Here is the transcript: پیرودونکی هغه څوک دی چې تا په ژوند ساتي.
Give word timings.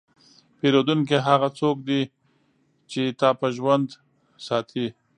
پیرودونکی 0.59 1.17
هغه 1.27 1.47
څوک 1.59 1.77
دی 1.87 2.01
چې 2.91 3.01
تا 3.19 3.29
په 3.39 3.47
ژوند 3.55 3.87
ساتي. 4.47 4.87